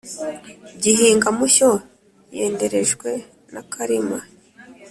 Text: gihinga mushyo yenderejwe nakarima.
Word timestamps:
gihinga 0.81 1.27
mushyo 1.37 1.69
yenderejwe 2.37 3.09
nakarima. 3.53 4.17